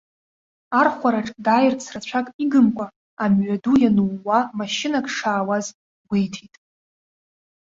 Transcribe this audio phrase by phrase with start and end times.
[0.79, 2.85] Архәараҿ дааирц рацәак игымкәа,
[3.23, 5.65] амҩаду ианууаа машьынак шаауаз
[6.09, 6.53] гәеиҭеит.